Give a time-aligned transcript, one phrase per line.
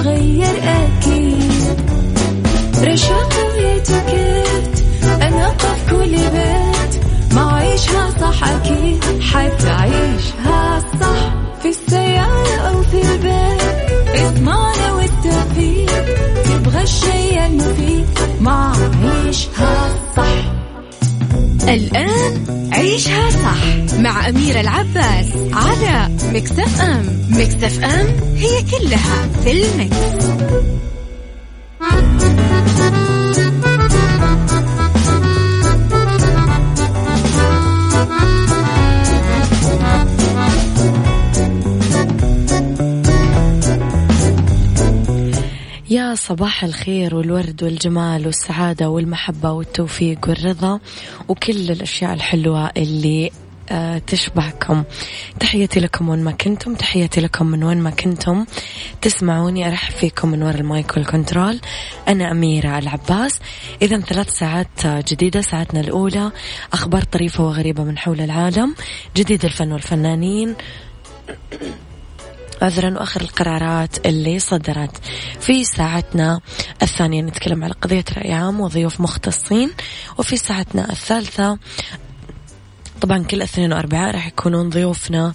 [0.00, 0.99] راح تتغير
[21.74, 28.06] الآن عيشها صح مع أميرة العباس على مكتف أم مكتف أم
[28.36, 30.20] هي كلها في المكس.
[45.90, 50.80] يا صباح الخير والورد والجمال والسعادة والمحبة والتوفيق والرضا
[51.30, 53.30] وكل الأشياء الحلوة اللي
[53.72, 54.84] آه، تشبهكم.
[55.40, 56.74] تحياتي لكم وين ما كنتم.
[56.74, 58.46] تحياتي لكم من وين ما كنتم.
[59.02, 61.60] تسمعوني أرحب فيكم من وراء المايك والكنترول.
[62.08, 63.38] أنا أميرة العباس.
[63.82, 66.32] إذا ثلاث ساعات جديدة ساعتنا الأولى.
[66.72, 68.74] أخبار طريفة وغريبة من حول العالم.
[69.16, 70.54] جديد الفن والفنانين.
[72.62, 74.96] عذرا وآخر القرارات اللي صدرت
[75.40, 76.40] في ساعتنا
[76.82, 77.22] الثانية.
[77.22, 79.70] نتكلم على قضية رأي عام وضيوف مختصين.
[80.18, 81.58] وفي ساعتنا الثالثة
[83.00, 85.32] طبعا كل اثنين واربعاء راح يكونون ضيوفنا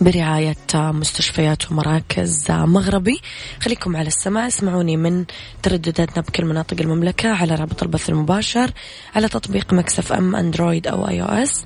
[0.00, 3.20] برعاية مستشفيات ومراكز مغربي.
[3.60, 5.24] خليكم على السماع اسمعوني من
[5.62, 8.70] تردداتنا بكل مناطق المملكة على رابط البث المباشر
[9.16, 11.64] على تطبيق Mix FM Android أو iOS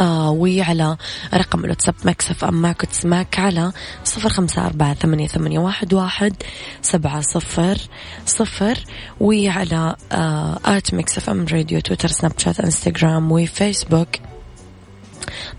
[0.00, 0.96] وعلى
[1.34, 3.72] رقم الواتساب Mix FM معك تسمعك على
[4.04, 6.34] صفر خمسة أربعة ثمانية, ثمانية واحد, واحد
[6.82, 7.78] سبعة صفر
[8.26, 8.78] صفر.
[9.20, 14.08] وعلى آه at Mix FM Radio تويتر سناب شات انستغرام وفيسبوك.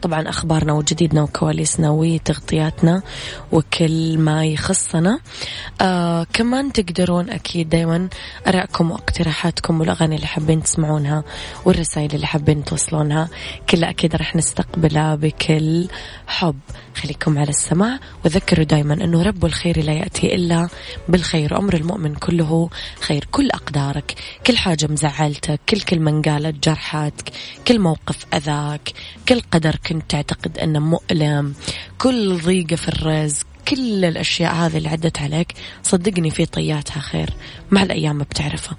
[0.01, 3.01] طبعا أخبارنا وجديدنا وكواليسنا وتغطياتنا
[3.51, 5.19] وكل ما يخصنا.
[5.81, 8.09] آه كمان تقدرون أكيد دايما
[8.47, 11.23] أراءكم واقتراحاتكم والأغاني اللي حابين تسمعونها
[11.65, 13.29] والرسائل اللي حابين توصلونها.
[13.69, 15.87] كلها أكيد رح نستقبلها بكل
[16.27, 16.59] حب.
[16.95, 20.67] خليكم على السماع وذكروا دايما أنه رب الخير لا يأتي إلا
[21.09, 21.57] بالخير.
[21.57, 22.69] أمر المؤمن كله
[23.01, 23.27] خير.
[23.31, 24.15] كل أقدارك
[24.47, 27.29] كل حاجة مزعلتك كل كلمة قالت جرحتك
[27.67, 28.93] كل موقف أذاك
[29.29, 31.53] كل قدر كنت تعتقد أنه مؤلم
[31.97, 35.53] كل ضيقة في الرزق كل الأشياء هذه اللي عدت عليك
[35.83, 37.29] صدقني في طياتها خير.
[37.71, 38.77] مع الأيام بتعرفها.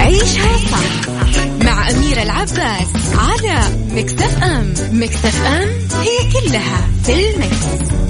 [0.00, 4.74] عيشها صح مع أميرة العباس على مكتف أم.
[4.92, 5.68] مكتف أم
[6.00, 8.09] هي كلها في المكس.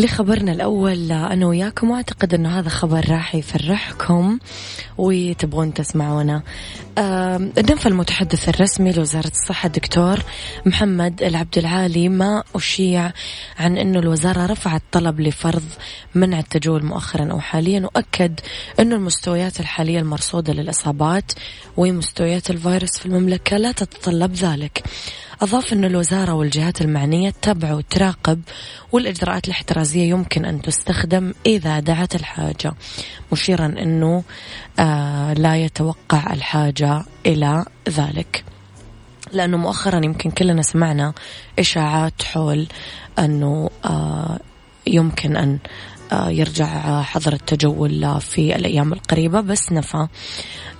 [0.00, 4.38] لخبرنا الأول أنا وياكم وأعتقد أنه هذا خبر راح يفرحكم
[4.98, 6.42] وتبغون تسمعونه
[7.58, 10.18] النفى المتحدث الرسمي لوزارة الصحة الدكتور
[10.66, 13.12] محمد العبد العالي ما أشيع
[13.58, 15.64] عن أنه الوزارة رفعت طلب لفرض
[16.14, 18.40] منع التجول مؤخرا أو حاليا وأكد
[18.80, 21.32] أنه المستويات الحالية المرصودة للإصابات
[21.76, 24.82] ومستويات الفيروس في المملكة لا تتطلب ذلك.
[25.40, 28.42] أضاف أن الوزارة والجهات المعنية تتابع وتراقب
[28.92, 32.74] والإجراءات الاحترازية يمكن أن تستخدم إذا دعت الحاجة
[33.32, 34.24] مشيرا أنه
[34.78, 38.44] آه لا يتوقع الحاجة إلى ذلك.
[39.32, 41.12] لأنه مؤخرا يمكن كلنا سمعنا
[41.58, 42.66] إشاعات حول
[43.18, 44.38] أنه آه
[44.86, 45.58] يمكن أن
[46.12, 50.06] آه، يرجع حظر التجول في الأيام القريبة بس نفى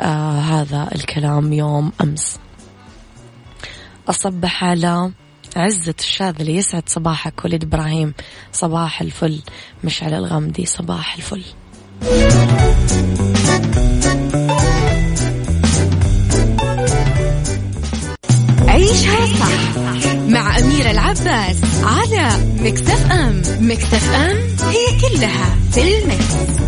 [0.00, 2.38] آه هذا الكلام يوم أمس.
[4.11, 5.11] أصبح على
[5.57, 8.15] عزة الشاذلي يسعد صباحك وليد إبراهيم.
[8.53, 9.41] صباح الفل.
[9.85, 11.43] مشعل الغامدي صباح الفل.
[18.69, 19.77] عيشها صح
[20.29, 22.31] مع أميرة العباس على
[22.61, 23.43] مكتف أم.
[23.61, 24.37] مكتف أم
[24.69, 26.61] هي كلها في المكس.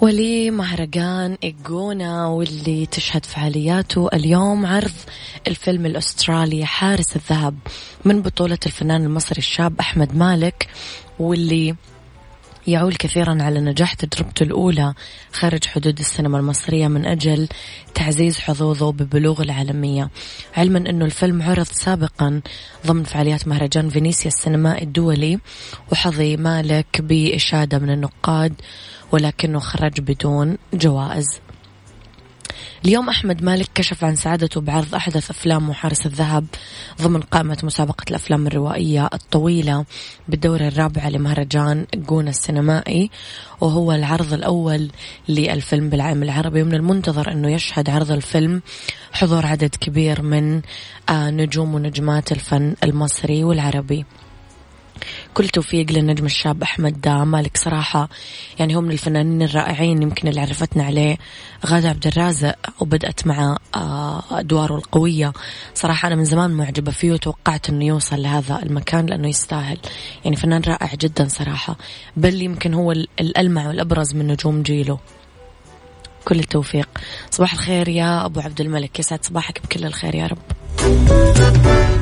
[0.00, 4.92] ولمهرجان إيجونا واللي تشهد فعالياته اليوم عرض
[5.46, 7.54] الفيلم الأسترالي حارس الذهب
[8.04, 10.68] من بطولة الفنان المصري الشاب أحمد مالك
[11.18, 11.74] واللي
[12.66, 14.94] يعول كثيرا على نجاح تجربته الأولى
[15.32, 17.48] خارج حدود السينما المصرية من أجل
[17.94, 20.10] تعزيز حظوظه ببلوغ العالمية.
[20.56, 22.40] علما أنه الفيلم عرض سابقا
[22.86, 25.38] ضمن فعاليات مهرجان فينيسيا السينمائي الدولي
[25.92, 28.54] وحظي مالك بإشادة من النقاد
[29.12, 31.40] ولكنه خرج بدون جوائز.
[32.84, 36.46] اليوم أحمد مالك كشف عن سعادته بعرض أحدث أفلام حارس الذهب
[37.02, 39.84] ضمن قائمة مسابقة الأفلام الروائية الطويلة
[40.28, 43.10] بالدورة الرابعة لمهرجان جونا السينمائي
[43.60, 44.90] وهو العرض الأول
[45.28, 46.62] للفيلم بالعالم العربي.
[46.62, 48.62] ومن المنتظر أنه يشهد عرض الفيلم
[49.12, 50.62] حضور عدد كبير من
[51.08, 54.04] آه، نجوم ونجمات الفن المصري والعربي.
[55.34, 58.08] كل توفيق للنجم الشاب أحمد مالك صراحة
[58.58, 61.18] يعني هو من الفنانين الرائعين يمكن اللي عرفتنا عليه
[61.66, 65.32] غادة عبد الرازق وبدأت مع آه، أدواره القوية.
[65.74, 69.78] صراحة أنا من زمان معجبة فيه وتوقعت أنه يوصل لهذا المكان لأنه يستاهل.
[70.24, 71.76] يعني فنان رائع جدا صراحة.
[72.16, 74.98] بل يمكن هو الألمع والأبرز من نجوم جيله
[76.24, 76.88] كل التوفيق.
[77.30, 78.98] صباح الخير يا أبو عبد الملك.
[78.98, 81.99] يسعد صباحك بكل الخير يا رب.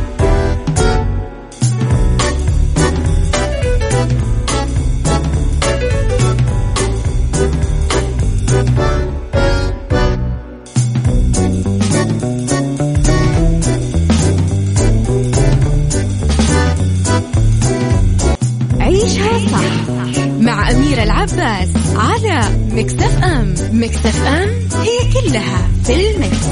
[21.02, 22.40] العباس على
[22.72, 24.48] Mix FM Mix FM
[24.80, 26.46] هي كلها في ال mix.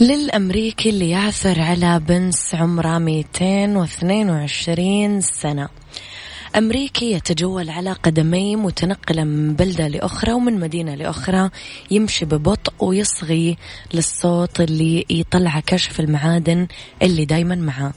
[0.00, 5.81] للأمريكي اللي يعثر على بنس عمره 222 سنة.
[6.56, 11.50] أمريكي يتجول على قدميه متنقلا من بلدة لأخرى ومن مدينة لأخرى
[11.90, 13.56] يمشي ببطء ويصغي
[13.94, 16.66] للصوت اللي يطلع كشف المعادن
[17.02, 17.92] اللي دايما معاه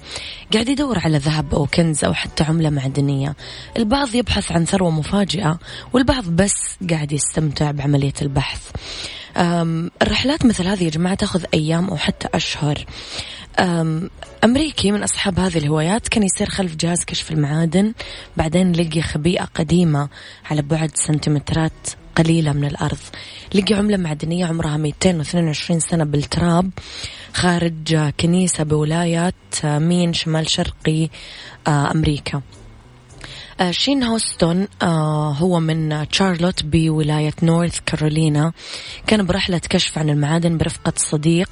[0.54, 3.36] قاعد يدور على ذهب أو كنز أو حتى عملة معدنية.
[3.78, 5.60] البعض يبحث عن ثروة مفاجئة
[5.94, 8.62] والبعض بس قاعد يستمتع بعملية البحث.
[10.02, 12.86] الرحلات مثل هذه يا جماعة تأخذ أيام أو حتى أشهر.
[14.44, 16.08] أمريكي من أصحاب هذه الهوايات.
[16.08, 17.94] كان يسير خلف جهاز كشف المعادن.
[18.38, 20.10] بعدين لقي خبيئة قديمة
[20.46, 21.72] على بعد سنتيمترات
[22.16, 22.98] قليلة من الأرض.
[23.54, 26.72] لقي عملة معدنية عمرها 222 سنة بالتراب.
[27.34, 31.10] خارج كنيسة بولاية مين شمال شرقي
[31.68, 32.42] آه، أمريكا.
[33.72, 38.52] شين هوستون آه، هو من تشارلوت بولاية نورث كارولينا
[39.08, 41.50] كان برحلة كشف عن المعادن برفقة صديق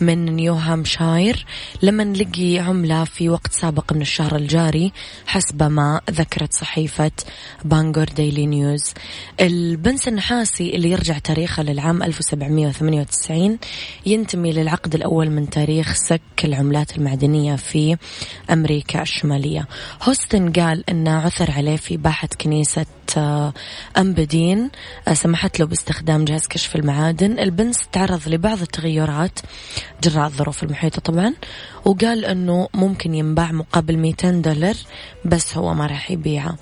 [0.00, 1.46] من نيو هامشاير
[1.82, 4.92] لما لقي عملة في وقت سابق من الشهر الجاري
[5.26, 7.10] حسب ما ذكرت صحيفة
[7.64, 8.94] بانجور ديلي نيوز.
[9.40, 13.58] البنس النحاسي اللي يرجع تاريخه للعام 1798
[14.06, 17.96] ينتمي للعقد الأول من تاريخ سك العملات المعدنية في
[18.50, 19.66] أمريكا الشمالية.
[20.02, 23.52] هوستن قال أن عثر عليه في باحة كنيسة آه،
[23.98, 24.70] أمبدين.
[25.08, 27.38] آه، سمحت له باستخدام جهاز كشف المعادن.
[27.38, 29.38] البنس تعرض لبعض التغيرات
[30.02, 31.34] جراء الظروف المحيطة طبعا
[31.84, 34.74] وقال أنه ممكن ينباع مقابل 200 دولار
[35.24, 36.56] بس هو ما راح يبيعه.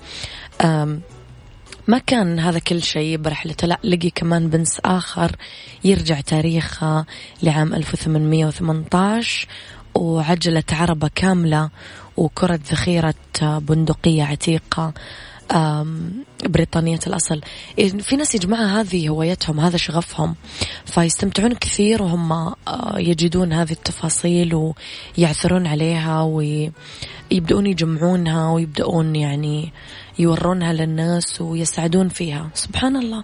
[1.87, 3.67] ما كان هذا كل شيء برحلته.
[3.67, 5.35] لا لقي كمان بنس آخر
[5.83, 7.05] يرجع تاريخه
[7.43, 9.47] لعام 1818
[9.95, 11.69] وعجلة عربة كاملة
[12.17, 14.93] وكرة ذخيرة بندقية عتيقة
[16.45, 17.41] بريطانية الأصل.
[17.99, 20.35] في ناس جماعة هذه هوايتهم هذا شغفهم
[20.85, 22.55] فيستمتعون كثير وهم آه،
[22.97, 24.73] يجدون هذه التفاصيل
[25.17, 29.73] ويعثرون عليها ويبدأون يجمعونها ويبدأون يعني
[30.19, 32.49] يورونها للناس ويسعدون فيها.
[32.53, 33.23] سبحان الله.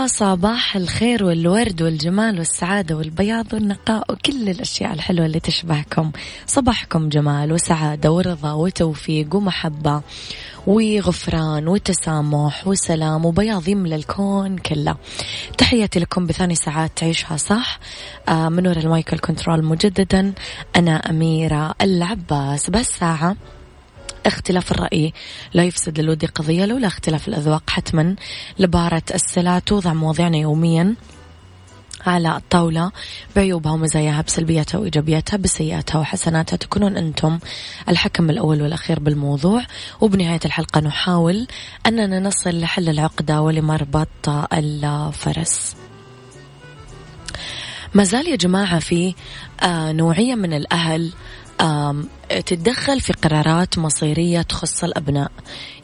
[0.00, 6.10] يا صباح الخير والورد والجمال والسعادة والبياض والنقاء وكل الأشياء الحلوة اللي تشبهكم.
[6.46, 10.02] صباحكم جمال وسعادة ورضا وتوفيق ومحبة
[10.66, 14.96] وغفران وتسامح وسلام وبياض يملى الكون كله.
[15.58, 17.78] تحياتي لكم بثاني ساعات تعيشها صح.
[18.28, 20.32] آه من وراء المايكل كنترول مجددا
[20.76, 22.70] أنا أميرة العباس.
[22.70, 23.36] بس ساعة.
[24.26, 25.12] اختلاف الرأي.
[25.54, 27.70] لا يفسد الود قضية لولا اختلاف الأذواق.
[27.70, 28.16] حتما
[28.58, 30.94] لبارة السلع توضع مواضيعنا يوميا
[32.06, 32.92] على الطاولة.
[33.36, 36.56] بعيوبها ومزاياها بسلبياتها وإيجابياتها بسيئاتها وحسناتها.
[36.56, 37.38] تكونون أنتم
[37.88, 39.62] الحكم الأول والأخير بالموضوع.
[40.00, 41.46] وبنهاية الحلقة نحاول
[41.86, 45.76] أننا نصل لحل العقدة ولمربط الفرس.
[47.94, 49.14] ما زال يا جماعة في
[49.62, 51.12] آه نوعية من الأهل
[52.46, 55.32] تتدخل في قرارات مصيرية تخص الأبناء.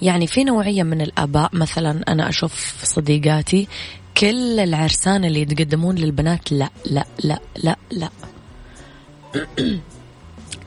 [0.02, 3.68] يعني في نوعية من الآباء مثلا أنا أشوف صديقاتي
[4.16, 8.10] كل العرسان اللي يتقدمون للبنات لا لا لا لا لا.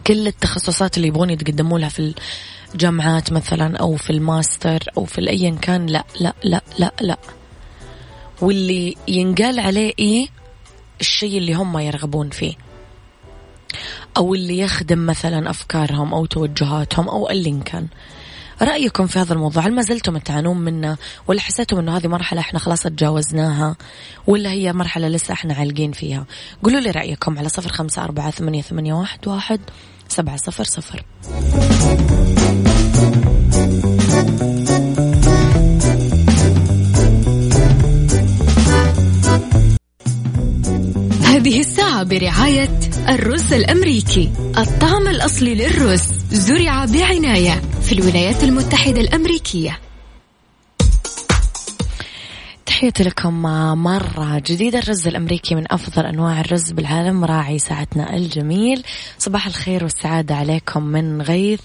[0.08, 2.14] كل التخصصات اللي يبغون يتقدموا لها في
[2.74, 7.18] الجامعات مثلا أو في الماستر أو في أيا كان لا لا لا لا لا.
[8.42, 10.28] واللي ينقال عليه إيه؟
[11.02, 12.54] الشيء اللي هم يرغبون فيه.
[14.18, 17.88] أو اللي يخدم مثلا أفكارهم أو توجهاتهم أو اللي كان.
[18.62, 20.98] رأيكم في هذا الموضوع؟ هل ما زلتم تعانون منه؟
[21.28, 23.76] ولا حسيتم أنه هذه مرحلة إحنا خلاص تجاوزناها؟
[24.28, 26.26] ولا هي مرحلة لسه إحنا عالقين فيها؟
[26.64, 29.60] قولوا لي رأيكم على صفر خمسة أربعة ثمانية, ثمانية واحد, واحد
[30.08, 31.06] سبعة صفر صفر.
[41.24, 49.80] هذه الساعة برعاية الرز الأمريكي الطعم الأصلي للرز زرع بعناية في الولايات المتحدة الأمريكية.
[52.66, 53.42] تحياتي لكم
[53.84, 54.80] مرة جديدة.
[54.80, 58.84] الرز الأمريكي من أفضل أنواع الرز بالعالم راعي ساعتنا الجميل.
[59.18, 61.62] صباح الخير والسعادة عليكم من غيث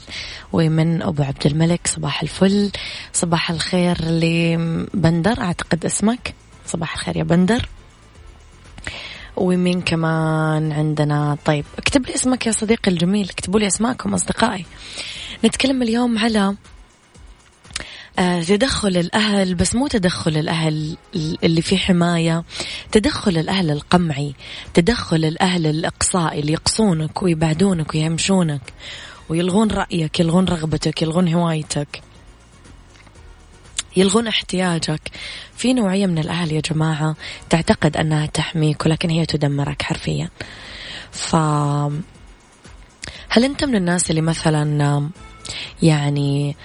[0.52, 1.86] ومن أبو عبد الملك.
[1.86, 2.70] صباح الفل.
[3.12, 6.34] صباح الخير لبندر أعتقد اسمك.
[6.66, 7.68] صباح الخير يا بندر.
[9.36, 14.64] ومين كمان عندنا؟ طيب اكتب لي اسمك يا صديقي الجميل اكتبوا لي اسماءكم أصدقائي.
[15.44, 16.54] نتكلم اليوم على
[18.18, 22.44] آه، تدخل الأهل بس مو تدخل الأهل اللي في حماية
[22.92, 24.34] تدخل الأهل القمعي
[24.74, 28.72] تدخل الأهل الإقصائي اللي يقصونك ويبعدونك ويهمشونك
[29.28, 32.02] ويلغون رأيك يلغون رغبتك يلغون هوايتك.
[33.96, 35.00] يلغون احتياجك.
[35.56, 37.16] في نوعية من الأهل يا جماعة
[37.50, 40.28] تعتقد أنها تحميك ولكن هي تدمرك حرفيا.
[41.12, 41.36] ف
[43.28, 45.10] هل أنت من الناس اللي مثلا
[45.82, 46.56] يعني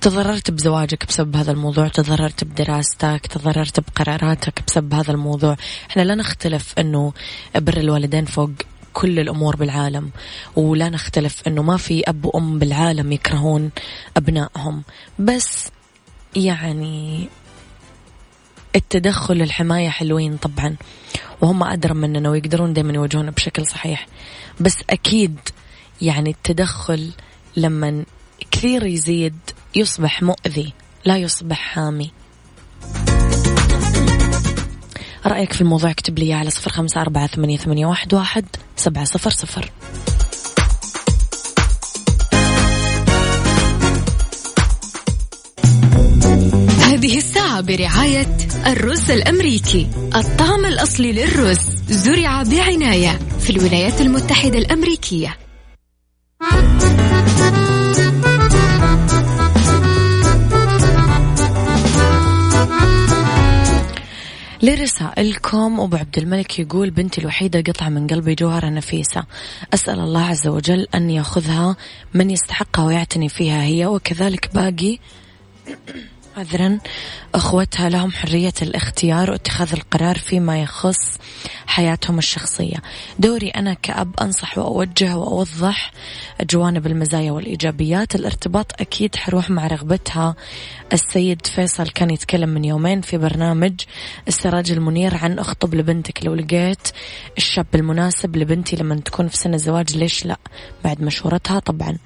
[0.00, 5.56] تضررت بزواجك بسبب هذا الموضوع تضررت بدراستك تضررت بقراراتك بسبب هذا الموضوع؟
[5.90, 7.12] إحنا لا نختلف إنه
[7.56, 8.50] بر الوالدين فوق
[8.92, 10.10] كل الأمور بالعالم
[10.56, 13.70] ولا نختلف أنه ما في أب وأم بالعالم يكرهون
[14.16, 14.82] أبنائهم.
[15.18, 15.68] بس
[16.36, 17.28] يعني
[18.76, 20.76] التدخل الحماية حلوين طبعا
[21.40, 24.06] وهم أدرى مننا ويقدرون دائما يواجهونا بشكل صحيح.
[24.60, 25.36] بس أكيد
[26.02, 27.10] يعني التدخل
[27.56, 28.04] لما
[28.50, 29.38] كثير يزيد
[29.74, 30.72] يصبح مؤذي
[31.04, 32.10] لا يصبح حامي.
[35.26, 39.70] رأيك في الموضوع اكتب لي على صفر خمسة أربعة ثمانية, واحد سبعة صفر صفر.
[47.60, 48.36] برعاية
[48.66, 49.86] الرز الأمريكي.
[50.16, 55.36] الطعم الأصلي للرز زرع بعناية في الولايات المتحدة الأمريكية.
[64.62, 69.24] لرسائلكم أبو عبد الملك يقول بنتي الوحيدة قطعة من قلبي جوهرة نفيسة.
[69.74, 71.76] أسأل الله عز وجل أن يأخذها
[72.14, 74.98] من يستحقها ويعتني فيها هي وكذلك باقي
[76.36, 76.78] عذرا
[77.34, 81.18] أخوتها لهم حرية الاختيار واتخاذ القرار فيما يخص
[81.66, 82.76] حياتهم الشخصية.
[83.18, 85.92] دوري أنا كأب أنصح وأوجه وأوضح
[86.50, 88.14] جوانب المزايا والإيجابيات.
[88.14, 90.34] الارتباط أكيد حروح مع رغبتها.
[90.92, 93.80] السيد فيصل كان يتكلم من يومين في برنامج
[94.28, 96.24] السراج المنير عن أخطب لبنتك.
[96.24, 96.88] لو لقيت
[97.38, 100.36] الشاب المناسب لبنتي لما تكون في سن الزواج ليش لا؟
[100.84, 101.96] بعد مشورتها طبعا.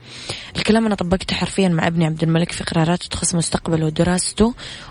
[0.56, 3.86] الكلام أنا طبقته حرفيا مع ابني عبد الملك في قراراته تخص مستقبله.
[3.86, 4.19] ودراسته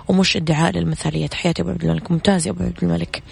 [0.08, 1.28] ومش ادعاء للمثالية.
[1.28, 2.12] تحياتي أبو عبد الملك.
[2.12, 3.24] ممتاز يا أبو عبد الملك.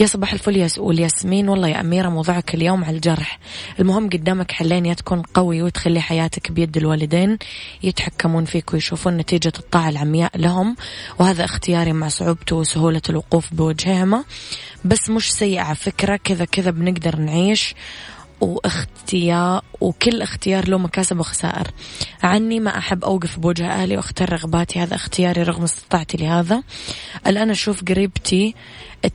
[0.00, 1.48] يا صباح الفل يا والياسمين.
[1.48, 3.38] والله يا أميرة موضوعك اليوم على الجرح.
[3.80, 7.38] المهم قدامك حلين يا تكون قوي وتخلي حياتك بيد الوالدين
[7.82, 10.76] يتحكمون فيك ويشوفون نتيجة الطاعة العمياء لهم.
[11.18, 14.24] وهذا اختياري مع صعوبته وسهولة الوقوف بوجههما.
[14.84, 16.16] بس مش سيئة فكرة.
[16.16, 17.74] كذا كذا بنقدر نعيش.
[18.40, 21.70] واختيار وكل اختيار له مكاسب وخسائر.
[22.22, 26.62] عني ما أحب أوقف بوجه أهلي وأختار رغباتي هذا اختياري رغم استطاعتي لهذا.
[27.26, 28.54] الآن أشوف قريبتي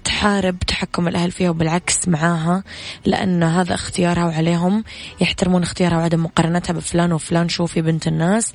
[0.04, 2.64] تحارب تحكم الأهل فيها وبالعكس معاها
[3.06, 4.84] لأن هذا اختيارها وعليهم
[5.22, 7.50] يحترمون اختيارها وعدم مقارنتها بفلان وفلان.
[7.50, 8.54] شوفي بنت الناس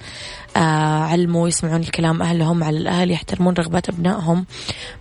[0.57, 0.61] آه
[1.05, 4.47] علموا يسمعون الكلام أهلهم على الأهل يحترمون رغبات أبنائهم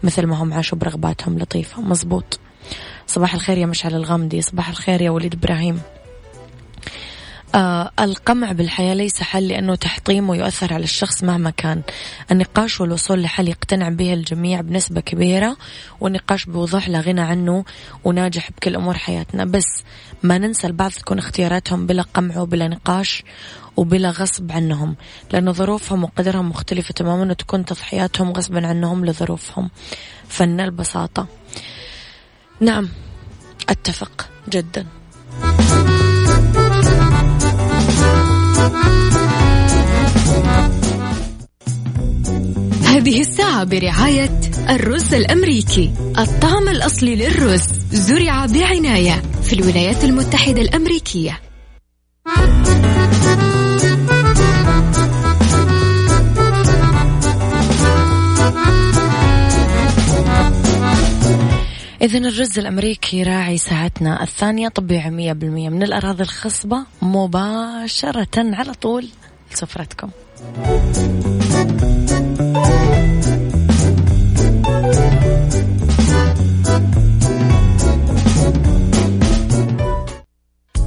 [0.03, 1.81] مثل ما هم عاشوا برغباتهم لطيفة.
[1.81, 2.39] مزبوط.
[3.09, 5.81] صباح الخير يا مشعل الغامدي صباح الخير يا وليد إبراهيم.
[7.55, 11.81] آه القمع بالحياة ليس حل لأنه تحطيم ويؤثر على الشخص مهما كان.
[12.31, 15.57] النقاش والوصول لحل يقتنع به الجميع بنسبة كبيرة
[15.99, 17.65] والنقاش بوضوح لا غنى عنه
[18.03, 19.45] وناجح بكل أمور حياتنا.
[19.45, 19.83] بس
[20.23, 23.23] ما ننسى البعض تكون اختياراتهم بلا قمع وبلا نقاش
[23.77, 24.95] وبلا غصب عنهم
[25.31, 29.69] لأنه ظروفهم وقدرهم مختلفة تماما وتكون تضحياتهم غصبا عنهم لظروفهم.
[30.27, 31.27] فن البساطة.
[32.61, 32.89] نعم
[33.69, 34.85] أتفق جدا.
[42.83, 45.93] هذه الساعة برعاية الرز الأمريكي.
[46.19, 51.48] الطعم الأصلي للرز زرع بعناية في الولايات المتحدة الأمريكية.
[62.01, 65.69] إذا الرز الأمريكي راعي ساعتنا الثانية طبيعي مية بالمية.
[65.69, 69.07] من الأراضي الخصبة مباشرة على طول
[69.51, 70.09] لسفرتكم.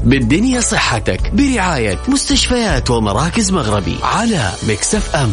[0.05, 5.33] بالدنيا صحتك برعاية مستشفيات ومراكز مغربي على مكسف أم.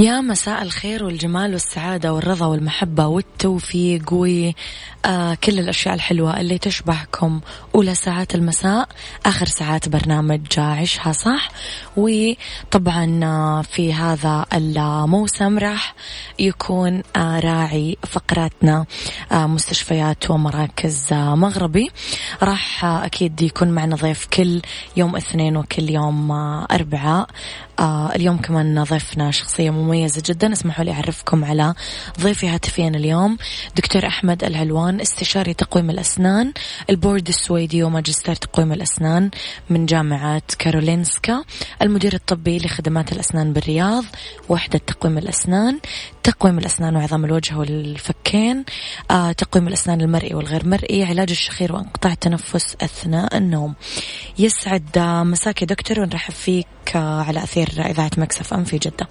[0.00, 7.40] يا مساء الخير والجمال والسعادة والرضا والمحبة والتوفيق وكل الأشياء الحلوة اللي تشبهكم.
[7.74, 8.88] أولى ساعات المساء
[9.26, 11.48] آخر ساعات برنامج عيشها صح.
[11.96, 15.94] وطبعا آه، في هذا الموسم راح
[16.38, 18.86] يكون آه راعي فقراتنا
[19.32, 21.90] آه مستشفيات ومراكز مغربي.
[22.42, 24.62] راح أكيد يكون معنا ضيف كل
[24.96, 26.32] يوم اثنين وكل يوم
[26.70, 27.28] أربعاء.
[27.78, 30.52] آه اليوم كمان ضيفنا شخصية مميزة جدا.
[30.52, 31.74] اسمحوا لي أعرفكم على
[32.20, 33.38] ضيفي هاتفيا اليوم
[33.76, 36.52] دكتور أحمد العلوان استشاري تقويم الأسنان
[36.90, 39.30] البورد السويدي وماجستير تقويم الأسنان
[39.70, 41.44] من جامعة كارولينسكا
[41.82, 44.04] المدير الطبي لخدمات الأسنان بالرياض
[44.48, 45.78] وحدة تقويم الأسنان.
[46.22, 48.64] تقويم الأسنان وعظام الوجه والفكين
[49.10, 53.74] آه تقويم الأسنان المرئي والغير مرئي علاج الشخير وانقطاع التنفس أثناء النوم.
[54.38, 59.08] يسعد مساك دكتور ونرحب فيك آه على أثير إذاعة مكسف أم في جدة.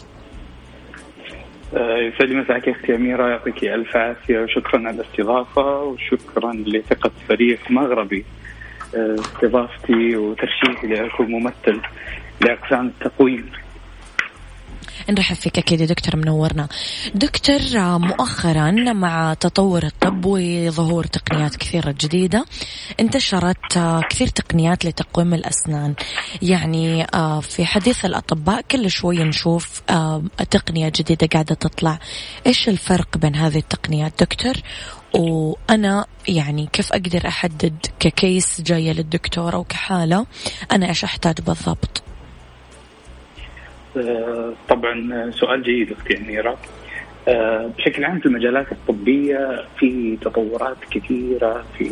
[1.74, 8.26] آه، يسعد مساك أختي أميرة يعطيك ألف عافية وشكرا على الاستضافة وشكرا لثقة فريق مغربي.
[8.96, 11.82] آه، استضافتي وترشيحي لاكون ممثل
[12.42, 13.50] لأقسام التقويم.
[15.10, 16.68] نرحب فيك أكيد يا دكتور منورنا.
[17.16, 17.60] دكتور
[17.98, 22.46] مؤخرا مع تطور الطب وظهور تقنيات كثيرة جديدة
[23.00, 25.94] انتشرت كثير تقنيات لتقويم الأسنان.
[26.42, 32.00] يعني آه، في حديث الأطباء كل شوي نشوف آه، تقنية جديدة قاعدة تطلع.
[32.48, 34.54] إيش الفرق بين هذه التقنيات دكتور؟
[35.14, 40.26] وأنا يعني كيف أقدر أحدد ككيس جاية للدكتور أو كحالة؟
[40.72, 42.07] أنا إيش أحتاج بالضبط؟ آه،
[44.70, 46.58] طبعا سؤال جيد أختي أميرة.
[47.28, 51.90] آه، بشكل عام في المجالات الطبية في تطورات كثيرة في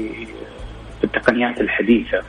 [1.00, 2.22] في التقنيات الحديثة.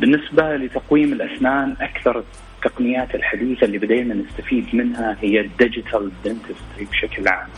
[0.00, 2.24] بالنسبة لتقويم الأسنان أكثر
[2.56, 7.48] التقنيات الحديثة اللي بدينا نستفيد منها هي ال digital dentistry بشكل عام.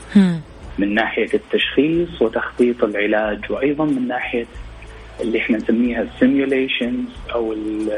[0.78, 4.46] من ناحية التشخيص وتخطيط العلاج وأيضا من ناحية
[5.20, 7.90] اللي إحنا نسميها ال simulations أو ال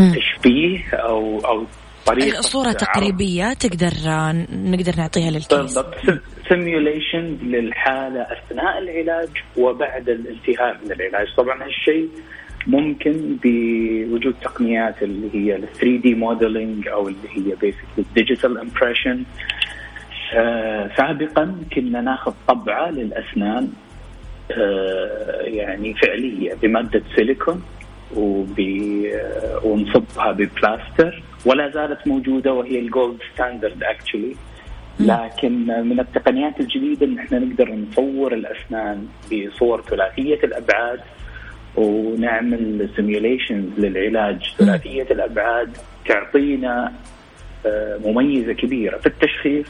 [0.00, 1.64] التشبيه أو أو
[2.06, 3.92] طريقة صوره تقريبية تقدر
[4.52, 5.58] نقدر نعطيها لل case.
[5.58, 5.94] بالضبط.
[6.48, 11.26] simulation للحالة أثناء العلاج وبعد الانتهاء من العلاج.
[11.36, 12.08] طبعا هالشيء
[12.66, 19.22] ممكن بوجود تقنيات اللي هي ال 3D modeling أو اللي هي basically ال digital impression
[20.96, 23.68] سابقا كنا ناخذ طبعة للأسنان
[24.50, 27.62] آه يعني فعلية بمادة سيليكون
[29.64, 34.34] ونصبها ببلاستر ولا زالت موجودة وهي ال gold standard actually
[35.00, 41.00] لكن من التقنيات الجديدة إن إحنا نقدر نصور الأسنان بصور ثلاثية الأبعاد
[41.76, 44.54] ونعمل simulations للعلاج.
[44.58, 45.76] ثلاثية الأبعاد
[46.08, 46.92] تعطينا
[47.66, 49.66] آه، مميزة كبيرة في التشخيص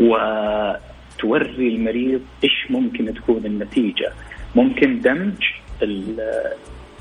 [0.00, 4.12] وتوري المريض إيش ممكن تكون النتيجة.
[4.54, 5.44] ممكن دمج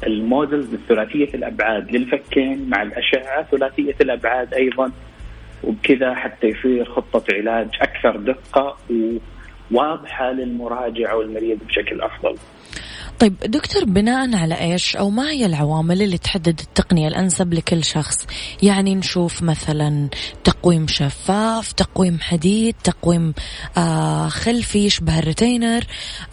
[0.08, 4.92] المودلز الثلاثية الأبعاد للفكين مع الأشعة ثلاثية الأبعاد أيضا
[5.64, 8.78] وبكذا حتى يصير خطة علاج أكثر دقة
[9.72, 12.36] وواضحة للمراجع والمريض بشكل أفضل.
[13.20, 18.28] طيب دكتور بناء على إيش أو ما هي العوامل اللي تحدد التقنية الأنسب لكل شخص؟
[18.64, 20.10] يعني نشوف مثلا
[20.44, 23.34] تقويم شفاف، تقويم حديد، تقويم
[23.78, 25.84] آه خلفي يشبه الريتينر،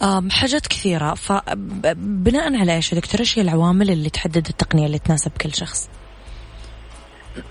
[0.01, 4.99] آه حاجات كثيرة فبناء على إيش يا دكتور؟ إيش هي العوامل اللي تحدد التقنية اللي
[4.99, 5.89] تناسب كل شخص؟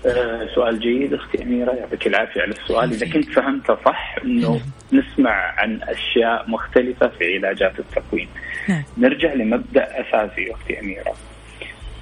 [0.05, 4.61] آه سؤال جيد أختي أميرة يعطيك العافية على السؤال إذا كنت فهمته صح إنه
[4.93, 8.27] نسمع عن أشياء مختلفة في علاجات التقويم
[8.69, 8.83] نعم.
[8.97, 11.15] نرجع لمبدأ أساسي أختي أميرة.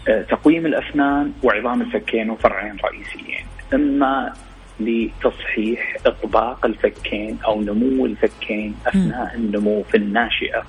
[0.10, 3.46] آه تقويم الأسنان وعظام الفكين وفرعين رئيسيين.
[3.74, 4.34] إما
[4.80, 10.64] لتصحيح إطباق الفكين أو نمو الفكين أثناء النمو في الناشئة.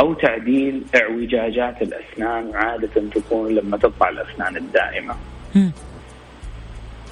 [0.00, 5.16] أو تعديل اعوجاجات الأسنان وعاده تكون لما تطلع الأسنان الدائمة.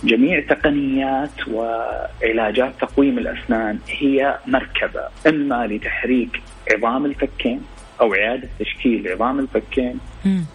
[0.04, 5.08] جميع تقنيات وعلاجات تقويم الأسنان هي مركبة.
[5.26, 7.60] إما لتحريك عظام الفكين
[8.00, 9.98] أو اعاده تشكيل عظام الفكين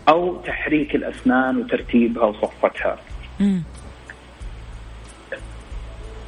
[0.09, 2.97] أو تحريك الأسنان وترتيبها وصفتها.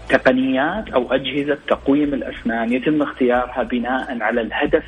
[0.10, 4.84] تقنيات أو أجهزة تقويم الأسنان يتم اختيارها بناء على الهدف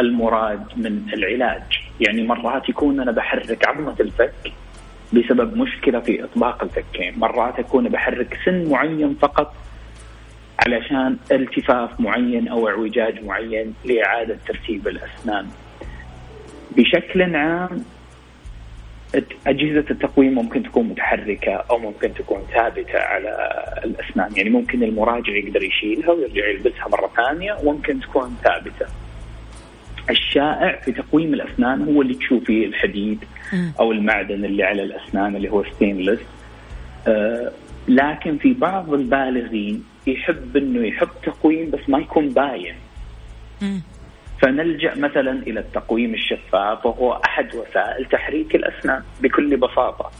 [0.00, 1.62] المراد من العلاج،
[2.00, 4.52] يعني مرات يكون أنا بحرك عظمة الفك
[5.12, 9.54] بسبب مشكلة في إطباق الفكين، مرات أكون بحرك سن معين فقط
[10.58, 15.46] علشان التفاف معين أو اعوجاج معين لإعادة ترتيب الأسنان.
[16.76, 17.84] بشكل عام
[19.46, 23.52] أجهزة التقويم ممكن تكون متحركة أو ممكن تكون ثابتة على
[23.84, 24.36] الأسنان.
[24.36, 28.86] يعني ممكن المراجع يقدر يشيلها ويرجع يلبسها مرة ثانية وممكن تكون ثابتة.
[30.10, 33.24] الشائع في تقويم الأسنان هو اللي تشوفيه الحديد
[33.80, 36.20] أو المعدن اللي على الأسنان اللي هو ستينلس
[37.08, 37.52] آه
[37.88, 42.74] لكن في بعض البالغين يحب إنه يحط تقويم بس ما يكون باين.
[44.42, 50.10] فنلجأ مثلا إلى التقويم الشفاف وهو أحد وسائل تحريك الأسنان بكل بساطة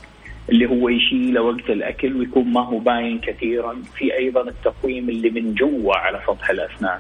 [0.51, 3.83] اللي هو يشيله وقت الأكل ويكون ما هو باين كثيرا.
[3.95, 6.99] في أيضا التقويم اللي من جوا على سطح الأسنان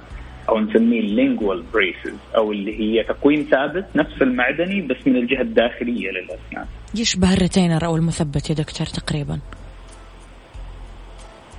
[0.48, 5.40] أو نسميه ال lingual braces أو اللي هي تقويم ثابت نفس المعدني بس من الجهة
[5.40, 6.66] الداخلية للأسنان.
[6.94, 9.38] يشبه ال retainer أو المثبت يا دكتور تقريبا.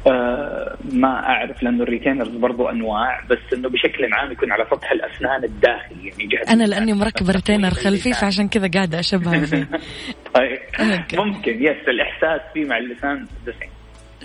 [0.08, 4.92] آه ما أعرف لأنه ال retainers برضو أنواع بس إنه بشكل عام يكون على سطح
[4.92, 9.68] الأسنان الداخلي يعني جهة أنا لأني مركب retainer خلفي فعشان كذا قاعدة اشبه فيه.
[10.36, 10.60] طيب.
[11.14, 13.26] ممكن يس الإحساس فيه مع اللسان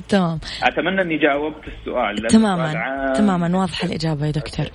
[0.08, 0.38] تمام.
[0.62, 4.66] أتمنى إني جاوبت السؤال تماما تماما واضحة الإجابة يا دكتور.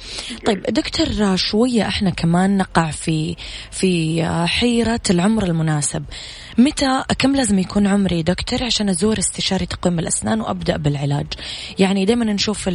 [0.45, 3.35] طيب دكتور شوية إحنا كمان نقع في
[3.71, 6.03] في حيرة العمر المناسب.
[6.57, 11.25] متى كم لازم يكون عمري دكتور عشان أزور استشاري تقويم الأسنان وأبدأ بالعلاج؟
[11.79, 12.69] يعني دائما نشوف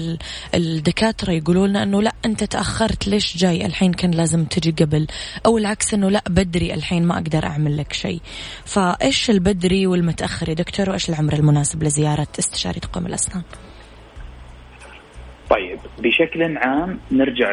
[0.54, 5.06] الدكاترة يقولوا لنا إنه لا أنت تأخرت ليش جاي؟ الحين كان لازم تجي قبل.
[5.46, 8.20] أو العكس إنه لا بدري الحين ما أقدر أعمل لك شيء.
[8.64, 13.42] فإيش البدري والمتأخر يا دكتور؟ وإيش العمر المناسب لزيارة استشاري تقويم الأسنان؟
[15.50, 17.52] طيب بشكل عام نرجع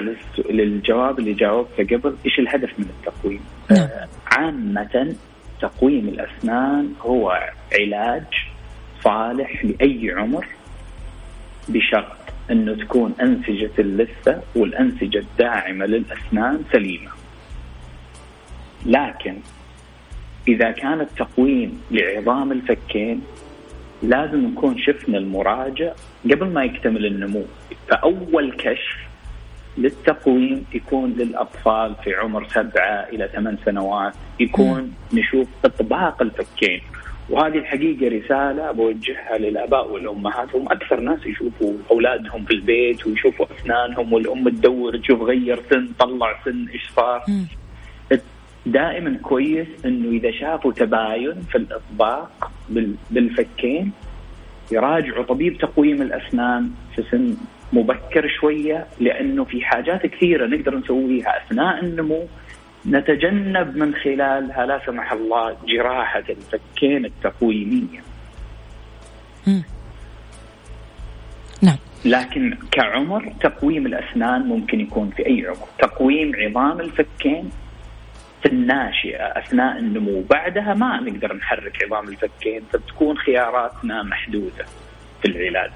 [0.49, 2.15] للجواب اللي جاوبته قبل.
[2.25, 3.79] إيش الهدف من التقويم؟ نعم.
[3.79, 5.15] آه عامة
[5.61, 8.23] تقويم الأسنان هو علاج
[9.03, 10.47] صالح لأي عمر
[11.69, 12.17] بشرط
[12.51, 17.11] أنه تكون أنسجة اللثة والأنسجة الداعمة للأسنان سليمة.
[18.85, 19.35] لكن
[20.47, 23.21] إذا كان التقويم لعظام الفكين
[24.03, 25.91] لازم نكون شفنا المراجع
[26.25, 27.45] قبل ما يكتمل النمو.
[27.87, 29.10] فأول كشف
[29.77, 36.81] للتقويم يكون للأطفال في عمر سبعة إلى ثمان سنوات يكون نشوف إطباق الفكين
[37.29, 40.55] وهذه الحقيقة رسالة بوجهها للآباء والأمهات.
[40.55, 46.35] هم أكثر ناس يشوفوا أولادهم في البيت ويشوفوا أسنانهم والأم تدور تشوف غير سن طلع
[46.45, 47.23] سن إيش صار؟
[48.65, 52.51] دائما كويس إنه إذا شافوا تباين في الإطباق
[53.11, 53.91] بالفكين
[54.71, 57.35] يراجعوا طبيب تقويم الأسنان في سن
[57.73, 62.27] مبكر شوية لأنه في حاجات كثيرة نقدر نسويها أثناء النمو
[62.87, 67.99] نتجنب من خلالها لا سمح الله جراحة الفكين التقويمية.
[71.61, 71.77] نعم.
[72.05, 77.51] لكن كعمر تقويم الأسنان ممكن يكون في أي عمر، تقويم عظام الفكين
[78.41, 84.65] في الناشئة أثناء النمو، بعدها ما نقدر نحرك عظام الفكين فتكون خياراتنا محدودة
[85.21, 85.71] في العلاج.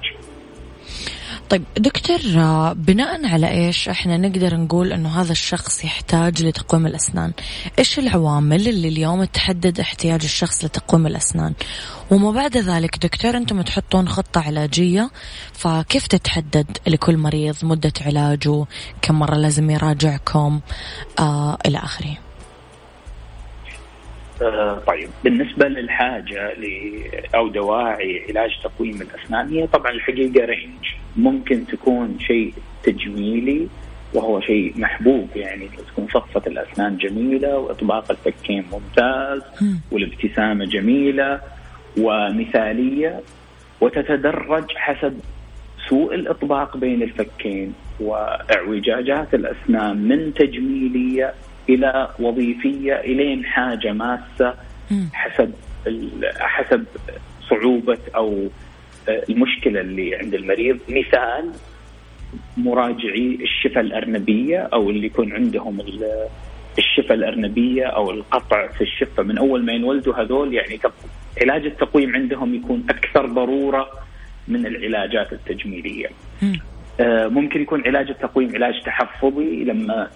[1.50, 2.18] طيب دكتور
[2.72, 7.32] بناء على إيش إحنا نقدر نقول إنه هذا الشخص يحتاج لتقويم الأسنان؟
[7.78, 11.54] إيش العوامل اللي اليوم تحدد احتياج الشخص لتقويم الأسنان؟
[12.10, 15.10] وما بعد ذلك دكتور أنتم تحطون خطة علاجية
[15.52, 18.64] فكيف تتحدد لكل مريض مدة علاجه؟
[19.02, 20.60] كم مرة لازم يراجعكم؟
[21.18, 22.25] آه إلى آخره.
[24.42, 25.08] آه، طيب.
[25.24, 26.56] بالنسبة للحاجة
[27.34, 30.84] أو دواعي علاج تقويم الأسنان هي طبعا الحقيقة رينج
[31.16, 33.68] ممكن تكون شيء تجميلي
[34.14, 39.42] وهو شيء محبوب يعني تكون صفة الأسنان جميلة وإطباق الفكين ممتاز
[39.90, 41.40] والابتسامة جميلة
[41.98, 43.20] ومثالية
[43.80, 45.20] وتتدرج حسب
[45.88, 51.34] سوء الإطباق بين الفكين وإعوجاجات الأسنان من تجميلية
[51.68, 54.54] إلى وظيفية إلين حاجة ماسة
[55.12, 55.52] حسب
[56.36, 56.84] حسب
[57.50, 58.48] صعوبة أو
[59.08, 60.78] آه، المشكلة اللي عند المريض.
[60.88, 61.52] مثال
[62.56, 65.80] مراجعي الشفة الأرنبية أو اللي يكون عندهم
[66.78, 69.22] الشفة الأرنبية أو القطع في الشفة.
[69.22, 70.80] من أول ما ينولدوا هذول يعني
[71.40, 73.88] علاج التقويم عندهم يكون أكثر ضرورة
[74.48, 76.06] من العلاجات التجميلية.
[76.42, 76.56] آه،
[77.00, 80.08] ممكن يكون علاج التقويم علاج تحفظي لما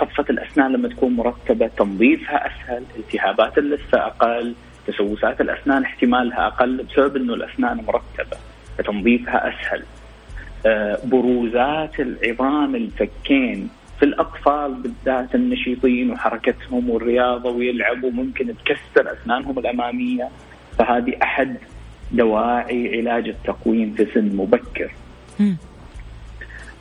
[0.00, 4.54] صفة الأسنان لما تكون مرتبة تنظيفها أسهل التهابات اللثة أقل
[4.86, 8.36] تسوسات الأسنان احتمالها أقل بسبب أنه الأسنان مرتبة
[8.78, 9.82] فتنظيفها أسهل.
[10.66, 13.68] آه، بروزات العظام الفكين
[13.98, 20.28] في الأطفال بالذات النشيطين وحركتهم والرياضة ويلعبوا ممكن تكسر أسنانهم الأمامية
[20.78, 21.56] فهذه أحد
[22.12, 24.90] دواعي علاج التقويم في سن مبكر.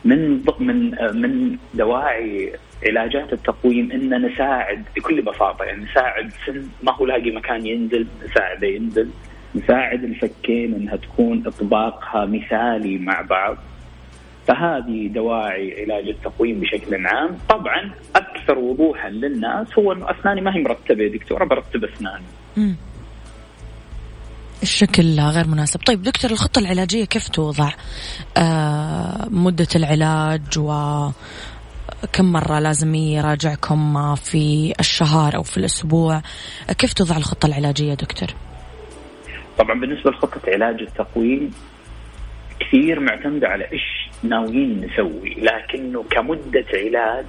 [0.06, 2.54] من من من دواعي
[2.88, 8.68] علاجات التقويم إن نساعد بكل بساطة يعني نساعد سن ما هو لاقي مكان ينزل نساعده
[8.68, 9.10] ينزل.
[9.56, 13.58] نساعد الفكين إنها تكون إطباقها مثالي مع بعض.
[14.48, 17.38] فهذه دواعي علاج التقويم بشكل عام.
[17.50, 22.24] طبعا أكثر وضوحا للناس هو إنه أسناني ما هي مرتبة دكتورة برتب أسناني.
[24.64, 25.80] الشكل غير مناسب.
[25.86, 27.70] طيب دكتور الخطة العلاجية كيف توضع؟
[28.38, 30.72] آه مدة العلاج و
[32.14, 36.22] كم مرة لازم يراجعكم في الشهر أو في الأسبوع؟
[36.78, 38.30] كيف توضع الخطة العلاجية دكتور؟
[39.58, 41.52] طبعا بالنسبة لخطة علاج التقويم
[42.60, 47.26] كثير معتمدة على إيش ناويين نسوي لكنه كمدة علاج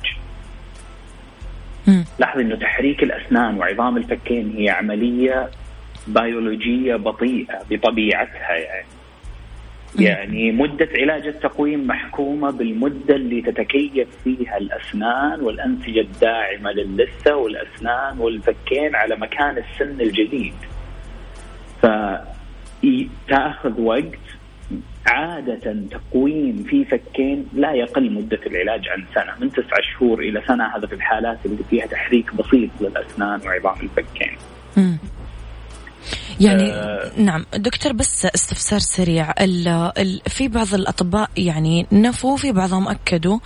[2.18, 5.50] لاحظ إنه تحريك الأسنان وعظام الفكين هي عملية
[6.06, 8.86] بيولوجية بطيئة بطبيعتها يعني.
[9.98, 18.94] يعني مدة علاج التقويم محكومة بالمدة اللي تتكيف فيها الأسنان والأنسجة الداعمة للثة والأسنان والفكين
[18.94, 20.54] على مكان السن الجديد.
[21.82, 24.18] فتأخذ وقت
[25.06, 30.76] عادة تقويم في فكين لا يقل مدة العلاج عن سنة من تسعة شهور إلى سنة.
[30.76, 34.36] هذا في الحالات اللي فيها تحريك بسيط للأسنان وعظام الفكين.
[36.40, 39.68] يعني آه نعم دكتور بس استفسار سريع ال
[39.98, 43.38] ال في بعض الأطباء يعني نفوا في بعضهم أكدوا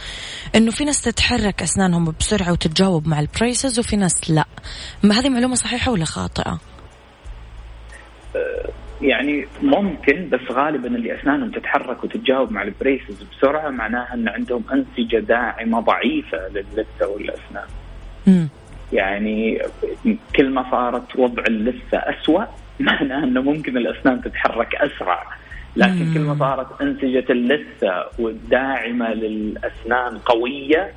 [0.54, 4.44] إنه في ناس تتحرك أسنانهم بسرعة وتتجاوب مع ال braces وفي ناس لا
[5.02, 6.60] ما هذه معلومة صحيحة ولا خاطئة؟
[8.36, 8.70] آه
[9.02, 14.64] يعني ممكن بس غالبا اللي أسنانهم تتحرك وتتجاوب مع ال braces بسرعة معناها إن عندهم
[14.72, 17.66] أنسجة داعمة ضعيفة للثه والأسنان.
[18.26, 18.46] م.
[18.92, 19.62] يعني
[20.36, 22.46] كل ما صارت وضع اللثة اسوء
[22.80, 25.26] معناه أنه ممكن الأسنان تتحرك أسرع
[25.76, 30.92] لكن كل ما صارت أنسجة اللثة والداعمة للأسنان قوية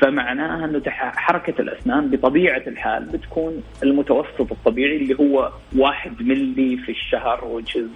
[0.00, 7.60] فمعناها أنه حركة الأسنان بطبيعة الحال بتكون المتوسط الطبيعي اللي هو واحد ملي في الشهر
[7.60, 7.90] which is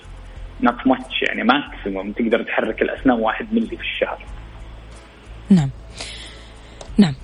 [0.67, 4.19] not much يعني ماكسيموم تقدر تحرك الأسنان واحد ملي في الشهر.
[5.51, 5.71] نعم.
[6.99, 7.15] نعم.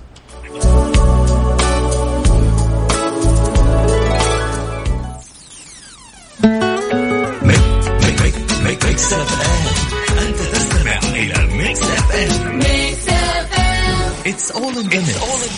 [8.96, 14.88] ميكس اف ام انت تستمع إلى Mix FM Mix FM it's all in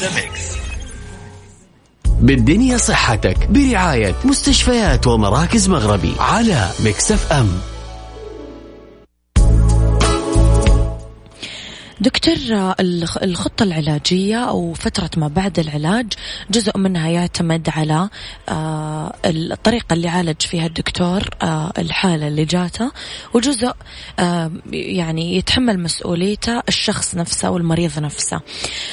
[0.00, 0.40] the mix
[2.20, 7.32] بالدنيا صحتك برعاية مستشفيات ومراكز مغربي على Mix F
[12.00, 12.36] دكتور
[13.22, 16.12] الخطة العلاجية أو فترة ما بعد العلاج
[16.50, 18.08] جزء منها يعتمد على
[18.48, 22.92] آه، الطريقة اللي عالج فيها الدكتور آه، الحالة اللي جاته
[23.34, 23.72] وجزء
[24.18, 28.40] آه، يعني يتحمل مسؤوليته الشخص نفسه والمريض نفسه.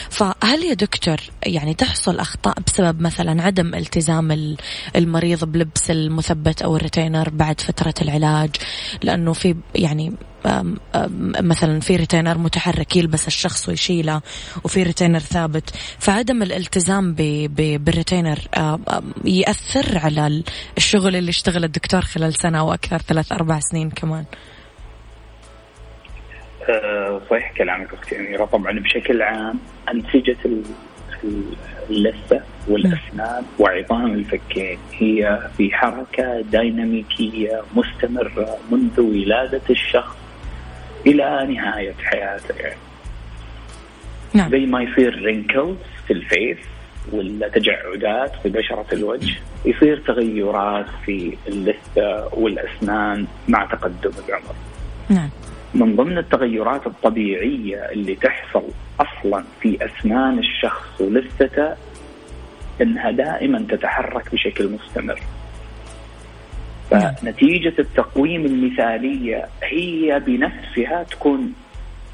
[0.09, 4.55] فهل يا دكتور يعني تحصل أخطاء بسبب مثلا عدم التزام
[4.95, 8.49] المريض بلبس المثبت أو الريتينر بعد فترة العلاج؟
[9.03, 10.13] لأنه في يعني
[11.41, 14.21] مثلا في ريتينر متحرك يلبس الشخص ويشيله
[14.63, 15.69] وفي ريتينر ثابت.
[15.99, 17.13] فعدم الالتزام
[17.49, 18.39] بالريتينر
[19.25, 20.43] يأثر على
[20.77, 24.25] الشغل اللي اشتغل الدكتور خلال سنة أو أكثر ثلاث أربع سنين كمان.
[26.69, 28.19] أه، صحيح كلامك أختي.
[28.19, 29.60] أميرة طبعا بشكل عام
[29.93, 30.38] أنسجة
[31.89, 40.24] اللثة والأسنان وعظام الفكين هي في حركة ديناميكية مستمرة منذ ولادة الشخص
[41.07, 42.79] إلى نهاية حياته يعني
[44.33, 44.51] نعم.
[44.51, 46.58] زي ما يصير wrinkles في ال face
[47.11, 54.55] ولا تجعدات في بشرة الوجه يصير تغيرات في اللثة والأسنان مع تقدم العمر
[55.09, 55.29] نعم.
[55.73, 58.63] من ضمن التغيرات الطبيعية اللي تحصل
[58.99, 61.75] أصلا في أسنان الشخص ولثته
[62.81, 65.19] إنها دائما تتحرك بشكل مستمر
[66.89, 71.54] فنتيجة التقويم المثالية هي بنفسها تكون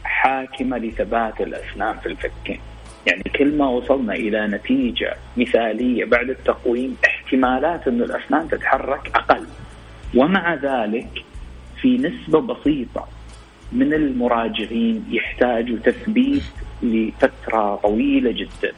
[0.03, 2.59] حاكمة لثبات الأسنان في الفكين.
[3.07, 9.45] يعني كل ما وصلنا إلى نتيجة مثالية بعد التقويم احتمالات أن الأسنان تتحرك أقل.
[10.15, 11.23] ومع ذلك
[11.81, 13.07] في نسبة بسيطة
[13.71, 16.43] من المراجعين يحتاجوا تثبيت
[16.83, 18.73] لفترة طويلة جدا.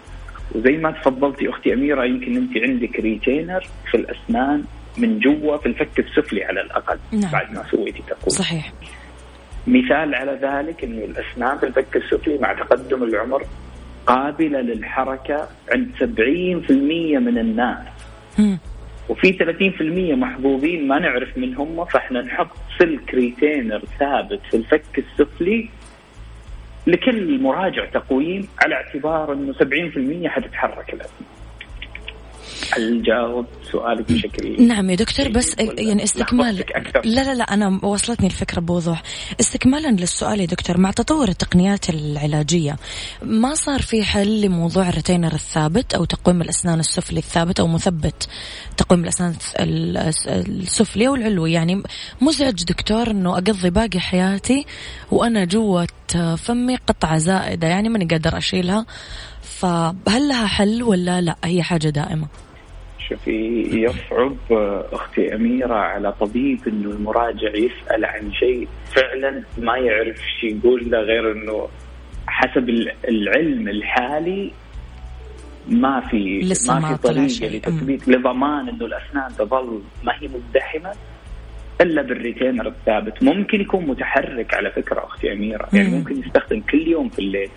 [0.56, 4.64] وزي ما تفضلتي أختي أميرة يمكن أنت عندك ريتينر في الأسنان
[4.98, 7.32] من جوا في الفك السفلي على الأقل نعم.
[7.32, 8.74] بعد ما سويتي تقويم صحيح
[9.68, 13.44] مثال على ذلك إنه الأسنان في الفك السفلي مع تقدم العمر
[14.06, 16.04] قابلة للحركة عند 70%
[17.20, 17.88] من الناس
[18.40, 18.56] م.
[19.10, 19.34] وفي
[20.14, 22.48] 30% محظوظين ما نعرف من هم فإحنا نحط
[22.80, 25.70] سلك ريتينر ثابت في الفك السفلي
[26.88, 31.28] لكل مراجع تقويم على اعتبار إنه 70% حتتحرك الأسنان.
[32.78, 36.64] هل جاوب سؤالك بشكل نعم يا دكتور بس يعني استكمال
[37.06, 39.04] لا لا لا أنا وصلتني الفكرة بوضوح.
[39.40, 42.76] استكمالا للسؤال يا دكتور مع تطور التقنيات العلاجية
[43.22, 48.28] ما صار في حل لموضوع الريتينر الثابت أو تقويم الأسنان السفلي الثابت أو مثبت
[48.78, 51.84] تقويم الأسنان السفلي أو العلوي؟ يعني
[52.22, 54.66] مزعج دكتور إنه أقضي باقي حياتي
[55.12, 55.88] وأنا جوة
[56.38, 58.86] فمي قطعة زائدة يعني ماني قادر أشيلها.
[59.42, 62.28] فهل لها حل ولا لا؟ هي حاجة دائمة.
[63.10, 64.38] شوفي يصعب
[64.94, 71.00] أختي أميرة على طبيب إنه المراجع يسأل عن شيء فعلا ما يعرف شيء يقول له
[71.00, 71.68] غير إنه
[72.28, 72.70] حسب
[73.10, 74.52] العلم الحالي
[75.68, 78.08] ما في لسه ما, ما في طريقة لتثبيت.
[78.08, 80.92] لضمان إنه الأسنان تظل ما هي مزدحمة
[81.82, 83.24] إلا بالريتينر الثابت.
[83.24, 85.68] ممكن يكون متحرك على فكرة أختي أميرة.
[85.74, 87.50] يعني ممكن يستخدم كل يوم في الليل.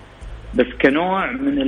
[0.55, 1.59] بس كنوع من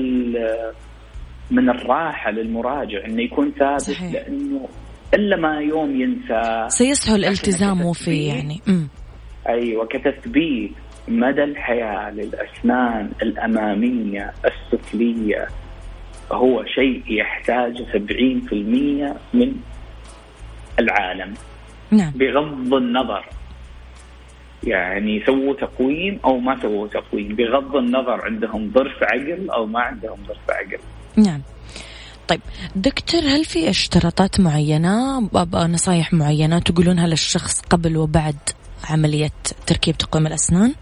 [1.50, 4.12] من الراحة للمراجع إنه يكون ثابت صحيح.
[4.12, 4.68] لأنه
[5.14, 6.66] إلا ما يوم ينسى.
[6.68, 8.60] سيسهل التزامه فيه يعني.
[8.66, 8.86] م.
[9.48, 10.72] أيوه كتثبيت
[11.08, 15.46] مدى الحياة للأسنان الأمامية السفلية.
[16.32, 19.54] هو شيء يحتاج 70% من
[20.78, 21.34] العالم.
[21.90, 22.12] نعم.
[22.14, 23.24] بغض النظر.
[24.64, 27.34] يعني سووا تقويم أو ما سووا تقويم.
[27.34, 30.78] بغض النظر عندهم ضرس عقل أو ما عندهم ضرس عقل.
[31.16, 31.40] نعم
[32.28, 32.40] طيب
[32.76, 38.36] دكتور هل في اشتراطات معينة نصايح معينة تقولونها للشخص قبل وبعد
[38.90, 39.30] عملية
[39.66, 40.74] تركيب تقويم الأسنان؟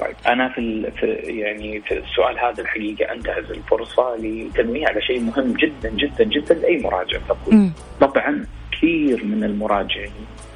[0.00, 1.06] طيب أنا في, في
[1.40, 6.82] يعني في السؤال هذا الحقيقة أنتهز الفرصة لتنويه على شيء مهم جدا جدا جدا لأي
[6.82, 7.72] مراجع تقويم.
[8.00, 8.46] طبعا
[8.80, 10.10] كثير من المراجعين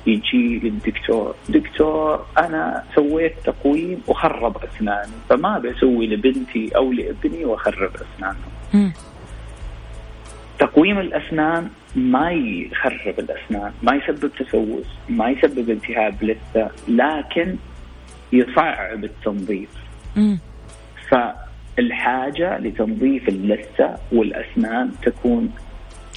[0.06, 8.92] يجي للدكتور دكتور أنا سويت تقويم وخرب أسناني فما بسوي لبنتي أو لابني واخرب أسنانهم.
[10.58, 17.56] تقويم الأسنان ما يخرب الأسنان ما يسبب تسوس ما يسبب التهاب لثه لكن
[18.32, 19.68] يصعب التنظيف.
[21.10, 25.52] فالحاجة لتنظيف اللثة والأسنان تكون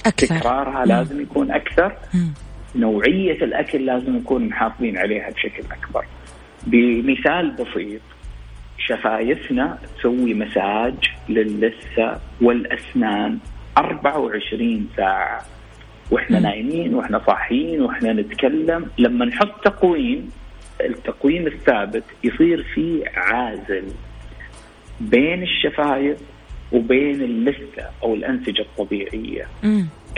[0.08, 0.38] أكثر.
[0.38, 0.88] تكرارها مم.
[0.88, 2.32] لازم يكون أكثر مم.
[2.76, 6.04] نوعية الأكل لازم نكون محافظين عليها بشكل أكبر
[6.66, 8.00] بمثال بسيط
[8.78, 10.94] شفايفنا تسوي مساج
[11.28, 13.38] للثه والأسنان
[13.78, 15.44] 24 ساعة
[16.10, 20.30] وإحنا نايمين وإحنا صاحيين وإحنا نتكلم لما نحط تقويم
[20.80, 23.84] التقويم الثابت يصير في عازل
[25.00, 26.18] بين الشفايف
[26.72, 29.46] وبين اللثة أو الأنسجة الطبيعية.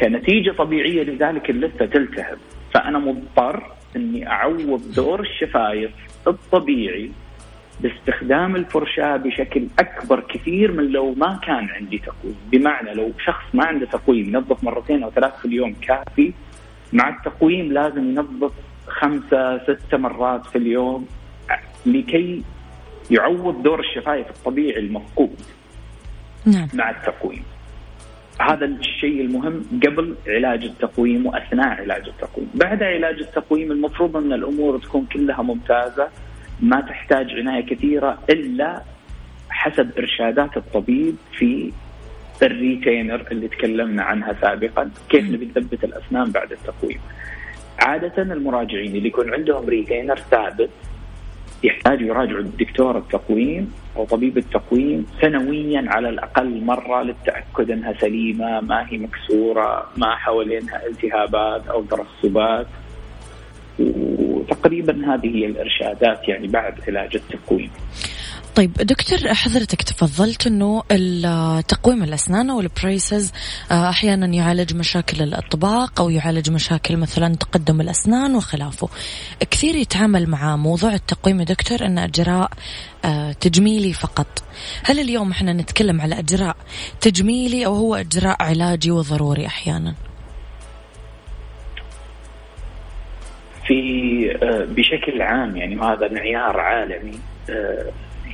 [0.09, 0.19] مم.
[0.19, 2.39] كنتيجة طبيعية لذلك اللثة تلتهب،
[2.75, 5.91] فأنا مضطر إني أعوض دور الشفايف
[6.27, 7.11] الطبيعي
[7.81, 13.65] باستخدام الفرشاة بشكل أكبر كثير من لو ما كان عندي تقويم بمعنى لو شخص ما
[13.65, 16.33] عنده تقويم ينظف مرتين أو ثلاث في اليوم كافي
[16.93, 18.53] مع التقويم لازم ينظف
[18.87, 21.07] خمسة ستة مرات في اليوم
[21.87, 22.43] لكي
[23.11, 25.41] يعوض دور الشفايف الطبيعي المفقود
[26.47, 26.69] نعم.
[26.75, 27.43] مع التقويم
[28.41, 34.79] هذا الشيء المهم قبل علاج التقويم وأثناء علاج التقويم، بعد علاج التقويم المفروض أن الأمور
[34.79, 36.09] تكون كلها ممتازة
[36.61, 38.83] ما تحتاج عناية كثيرة إلا
[39.51, 41.73] حسب إرشادات الطبيب في
[42.43, 47.01] الريتينر اللي تكلمنا عنها سابقا كيف نبي نثبت الأسنان بعد التقويم.
[47.79, 50.71] عادة المراجعين اللي يكون عندهم ريتينر ثابت
[51.63, 58.87] يحتاجوا يراجعوا الدكتور التقويم أو طبيب التقويم سنويا على الأقل مرة للتأكد أنها سليمة ما
[58.89, 62.67] هي مكسورة ما حوالينها التهابات أو ترسبات
[63.79, 67.71] وتقريبا هذه هي الإرشادات يعني بعد علاج التقويم.
[68.57, 70.83] طيب دكتور حضرتك تفضلت إنه
[71.61, 73.33] تقويم الأسنان أو البريسز
[73.71, 78.89] آه، أحيانا يعالج مشاكل الأطباق أو يعالج مشاكل مثلا تقدم الأسنان وخلافه.
[79.51, 82.51] كثير يتعامل مع موضوع التقويم يا دكتور انه أجراء
[83.05, 84.43] آه، تجميلي فقط.
[84.85, 86.57] هل اليوم إحنا نتكلم على أجراء
[87.01, 89.95] تجميلي أو هو أجراء علاجي وضروري أحيانا؟
[93.67, 97.19] في آه، بشكل عام يعني وهذا معيار عالمي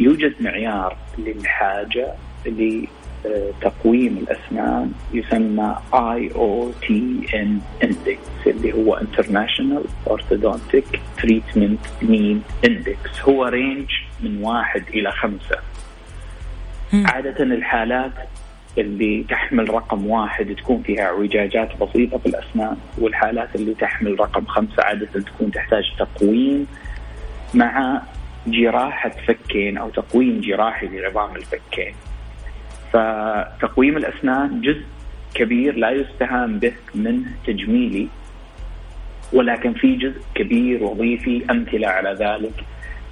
[0.00, 2.12] يوجد معيار للحاجة
[2.46, 13.28] لتقويم الأسنان يسمى IOTN Index اللي هو International Orthodontic Treatment Need Index.
[13.28, 13.90] هو رينج
[14.20, 15.58] من واحد إلى خمسة.
[16.92, 18.12] عادة الحالات
[18.78, 24.82] اللي تحمل رقم واحد تكون فيها اعوجاجات بسيطة في الأسنان والحالات اللي تحمل رقم خمسة
[24.82, 26.66] عادة تكون تحتاج تقويم
[27.54, 28.02] مع
[28.46, 31.94] جراحة فكين أو تقويم جراحي لعظام الفكين.
[32.92, 34.84] فتقويم الأسنان جزء
[35.34, 38.08] كبير لا يستهان به منه تجميلي
[39.32, 42.64] ولكن في جزء كبير وظيفي أمثلة على ذلك.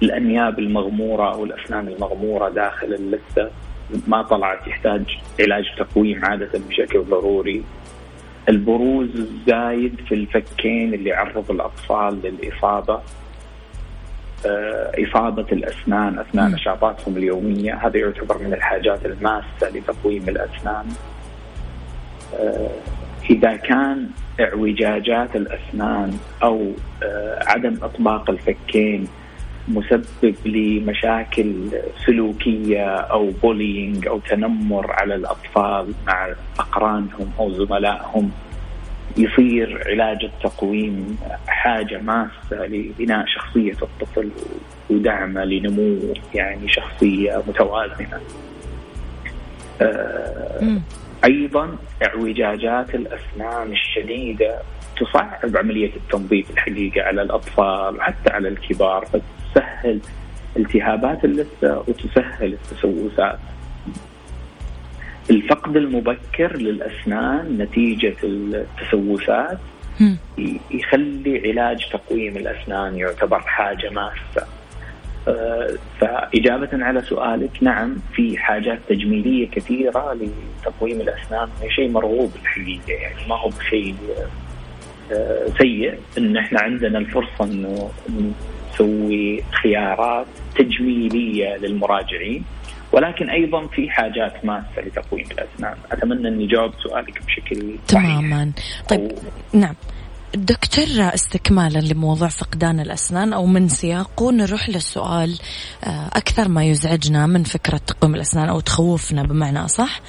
[0.03, 3.51] الأنياب المغمورة أو الأسنان المغمورة داخل اللثة
[4.07, 7.63] ما طلعت يحتاج علاج تقويم عادة بشكل ضروري.
[8.49, 13.01] البروز الزايد في الفكين اللي يعرض الأطفال للإصابة.
[15.07, 17.87] إصابة الأسنان أثناء نشاطاتهم اليومية.
[17.87, 20.85] هذا يعتبر من الحاجات الماسة لتقويم الأسنان.
[22.33, 22.69] آه،
[23.29, 24.09] إذا كان
[24.39, 26.71] اعوجاجات الأسنان أو
[27.03, 29.07] آه، عدم إطباق الفكين
[29.67, 31.53] مسبب لمشاكل
[32.05, 36.29] سلوكية أو بولينج أو تنمر على الأطفال مع
[36.59, 38.31] أقرانهم أو زملائهم
[39.17, 44.29] يصير علاج التقويم حاجة ماسة لبناء شخصية الطفل
[44.89, 48.19] ودعمه لنمو يعني شخصية متوازنة.
[49.81, 50.79] آه
[51.25, 54.59] أيضا اعوجاجات الأسنان الشديدة
[54.99, 59.99] تصعب عملية التنظيف الحقيقة على الأطفال وحتى على الكبار فتسهل
[60.57, 63.39] التهابات اللثة وتسهل التسوسات.
[65.29, 69.57] الفقد المبكر للأسنان نتيجة التسوسات
[70.71, 74.47] يخلي علاج تقويم الأسنان يعتبر حاجة ماسة.
[75.27, 75.69] آه،
[75.99, 83.27] فإجابة على سؤالك نعم في حاجات تجميلية كثيرة لتقويم الأسنان هي شيء مرغوب الحقيقة يعني
[83.29, 83.95] ما هو بشيء
[85.11, 85.93] آه، سيء.
[86.17, 87.89] إن إحنا عندنا الفرصة إنه
[88.73, 92.43] نسوي خيارات تجميلية للمراجعين.
[92.95, 98.51] ولكن أيضا في حاجات ماسة لتقويم الأسنان، أتمنى أني جاوبت سؤالك بشكل تماما،
[98.89, 99.17] طيب أو...
[99.53, 99.75] نعم.
[100.35, 105.39] دكتور استكمالا لموضوع فقدان الأسنان أو من سياقه نروح للسؤال
[105.83, 110.01] آه، أكثر ما يزعجنا من فكرة تقويم الأسنان أو تخوفنا بمعنى أصح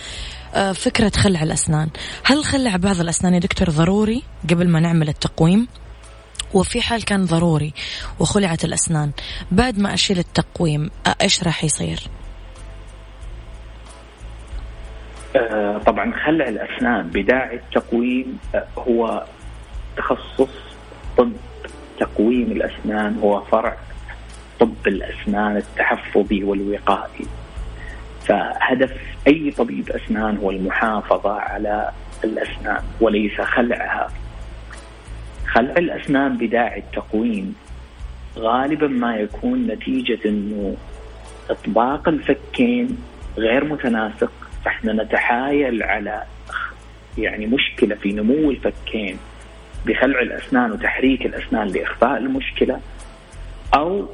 [0.55, 1.89] آه، فكرة خلع الأسنان.
[2.24, 5.68] هل خلع بعض الأسنان يا دكتور ضروري قبل ما نعمل التقويم؟
[6.55, 7.72] وفي حال كان ضروري
[8.18, 9.11] وخلعت الأسنان
[9.53, 10.91] بعد ما أشيل التقويم
[11.22, 12.01] إيش راح يصير؟
[15.87, 18.39] طبعا خلع الأسنان بداعي التقويم
[18.78, 19.24] هو
[19.97, 20.49] تخصص
[21.18, 21.32] طب
[22.01, 23.76] تقويم الأسنان هو فرع
[24.61, 27.26] طب الأسنان التحفظي والوقائي.
[28.24, 28.93] فهدف
[29.26, 31.91] أي طبيب أسنان هو المحافظة على
[32.24, 34.09] الأسنان وليس خلعها.
[35.47, 37.55] خلع الأسنان بداعي التقويم
[38.39, 40.76] غالبا ما يكون نتيجة أنه
[41.51, 42.99] إطباق الفكين
[43.39, 44.32] غير متناسق
[44.66, 46.22] فإحنا نتحايل على
[47.18, 49.18] يعني مشكلة في نمو الفكين
[49.86, 52.80] بخلع الأسنان وتحريك الأسنان لإخفاء المشكلة
[53.74, 54.08] أو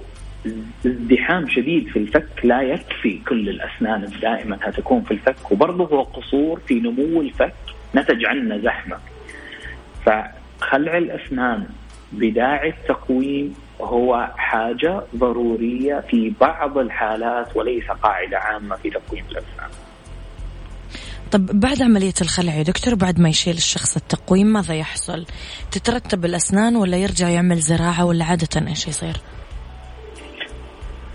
[0.86, 6.60] ازدحام شديد في الفك لا يكفي كل الأسنان دائما تكون في الفك وبرضه هو قصور
[6.60, 7.54] في نمو الفك
[7.94, 8.98] نتج عنه زحمة
[10.06, 11.66] فخلع الأسنان
[12.12, 19.70] بداعي التقويم هو حاجة ضرورية في بعض الحالات وليس قاعدة عامة في تقويم الأسنان.
[21.32, 25.26] طب بعد عملية الخلع يا دكتور بعد ما يشيل الشخص التقويم ماذا يحصل؟
[25.70, 29.16] تترتب الأسنان ولا يرجع يعمل زراعة ولا عادة إيش يصير؟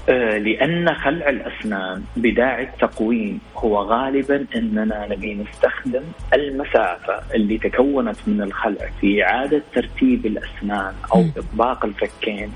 [0.09, 6.03] آه لأن خلع الأسنان بداعي التقويم هو غالبا أننا نبي نستخدم
[6.33, 12.51] المسافة اللي تكونت من الخلع في إعادة ترتيب الأسنان أو إطباق الفكين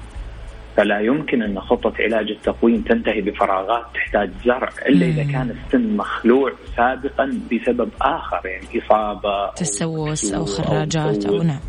[0.78, 6.53] فلا يمكن أن خطة علاج التقويم تنتهي بفراغات تحتاج زرع إلا إذا كان السن مخلوع
[6.78, 11.59] سابقا بسبب آخر يعني إصابة تسوس أو, أو خراجات أو, أو نعم.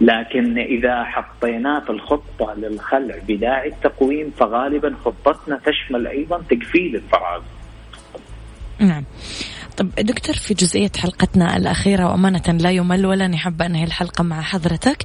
[0.00, 7.42] لكن إذا حطيناه في الخطة للخلع بداعي التقويم فغالبا خطتنا تشمل أيضا تقفيل الفراغ.
[8.80, 9.04] نعم.
[9.76, 14.96] طب دكتور في جزئية حلقتنا الأخيرة وأمانة لا يمل ولا حابة أنهي الحلقة مع حضرتك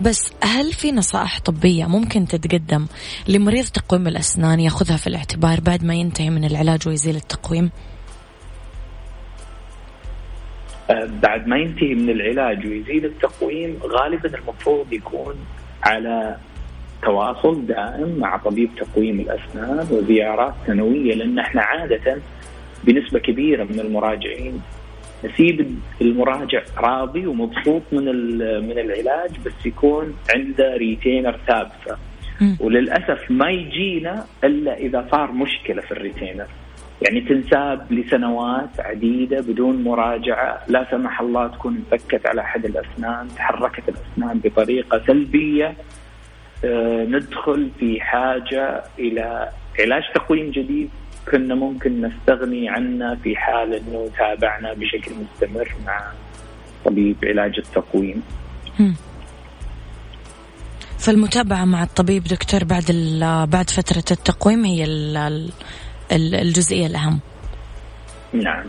[0.00, 2.86] بس هل في نصائح طبية ممكن تتقدم
[3.28, 7.70] لمريض تقويم الأسنان ياخذها في الاعتبار بعد ما ينتهي من العلاج ويزيل التقويم؟
[10.90, 15.34] أه، بعد ما ينتهي من العلاج ويزيل التقويم غالبا المفروض يكون
[15.82, 16.36] على
[17.02, 22.18] تواصل دائم مع طبيب تقويم الأسنان وزيارات سنوية لأن إحنا عادة
[22.86, 24.62] بنسبة كبيرة من المراجعين.
[25.24, 28.04] نسيب المراجع راضي ومبسوط من
[28.68, 31.96] من العلاج بس يكون عنده retainer ثابتة.
[32.60, 36.46] وللأسف ما يجينا إلا إذا صار مشكلة في ال retainer
[37.02, 40.60] يعني تنساب لسنوات عديدة بدون مراجعة.
[40.68, 45.74] لا سمح الله تكون انفكت على أحد الأسنان تحركت الأسنان بطريقة سلبية.
[46.64, 49.48] آه، ندخل في حاجة إلى
[49.80, 50.90] علاج تقويم جديد.
[51.30, 56.12] كنا ممكن نستغني عنه في حال إنه تابعنا بشكل مستمر مع
[56.84, 58.22] طبيب علاج التقويم.
[60.98, 62.84] فالمتابعة مع الطبيب دكتور بعد
[63.50, 64.84] بعد فترة التقويم هي
[66.12, 67.20] الجزئية الأهم.
[68.32, 68.64] نعم.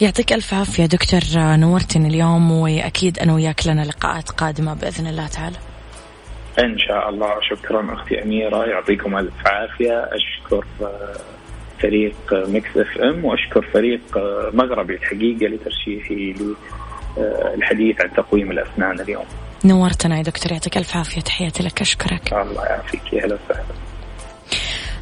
[0.00, 5.56] يعطيك ألف عافية دكتور نورتني اليوم وأكيد أنا وياك لنا لقاءات قادمة بإذن الله تعالى.
[6.58, 11.16] إن شاء الله شكرا أختي أميرة يعطيكم ألف عافية أشكر آه،
[11.82, 16.34] فريق Mix FM وأشكر فريق آه، مغربي الحقيقة لترشيحي
[17.16, 19.24] للحديث عن تقويم الأسنان اليوم.
[19.64, 22.32] نورتنا يا دكتور يعطيك ألف عافية تحياتي لك أشكرك.
[22.32, 23.64] الله يعافيك يا هلا وسهلا.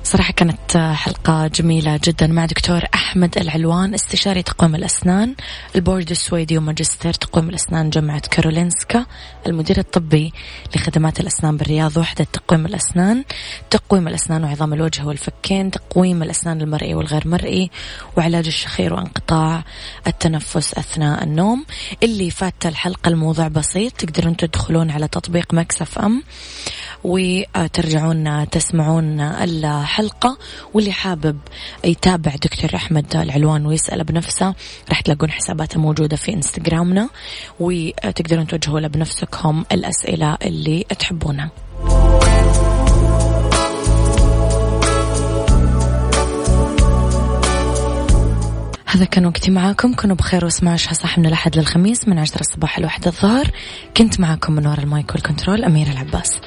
[0.04, 5.34] صراحة كانت حلقة جميلة جدا مع دكتور أحمد العلوان استشاري تقويم الأسنان
[5.76, 9.06] البورد السويدي وماجستير تقويم الأسنان جامعة كارولينسكا
[9.46, 10.32] المدير الطبي
[10.76, 13.24] لخدمات الأسنان بالرياض وحدة تقويم الأسنان
[13.70, 17.70] تقويم الأسنان وعظام الوجه والفكين تقويم الأسنان المرئي والغير مرئي
[18.16, 19.64] وعلاج الشخير وانقطاع
[20.06, 21.64] التنفس أثناء النوم.
[22.02, 26.22] اللي فات الحلقة الموضوع بسيط تقدرون تدخلون على تطبيق مكسف أم.
[27.04, 30.38] وترجعون تسمعون الحلقة.
[30.74, 31.38] واللي حابب
[31.84, 34.54] يتابع دكتور أحمد العلوان ويسأل بنفسه
[34.88, 37.08] راح تلاقون حساباته موجودة في إنستغرامنا
[37.60, 41.50] وتقدرون توجهوا له بنفسكم الأسئلة اللي تحبونها
[48.86, 49.94] هذا كان وقتي معاكم.
[49.94, 53.50] كونوا بخير واسمعوا صح من الأحد للخميس من عشرة الصباح لواحد الظهر.
[53.96, 56.40] كنت معاكم من وراء المايك والكنترول أميرة العباس.